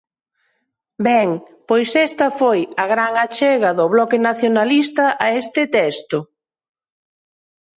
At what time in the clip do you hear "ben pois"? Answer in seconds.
1.07-1.89